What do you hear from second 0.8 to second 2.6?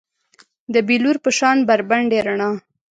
بیلور په شان بربنډې رڼا